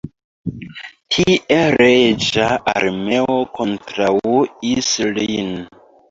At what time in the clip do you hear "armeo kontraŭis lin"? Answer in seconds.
2.71-5.53